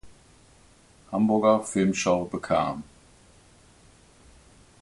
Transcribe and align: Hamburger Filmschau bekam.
Hamburger 1.11 1.61
Filmschau 1.61 2.25
bekam. 2.25 2.81